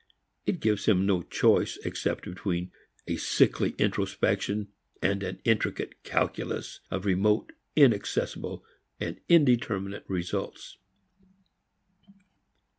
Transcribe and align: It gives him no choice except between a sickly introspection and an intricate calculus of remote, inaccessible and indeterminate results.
It 0.47 0.61
gives 0.61 0.85
him 0.87 1.05
no 1.05 1.21
choice 1.21 1.77
except 1.85 2.23
between 2.23 2.71
a 3.05 3.17
sickly 3.17 3.75
introspection 3.77 4.69
and 4.99 5.21
an 5.21 5.39
intricate 5.43 6.01
calculus 6.01 6.79
of 6.89 7.05
remote, 7.05 7.53
inaccessible 7.75 8.65
and 8.99 9.21
indeterminate 9.29 10.05
results. 10.07 10.79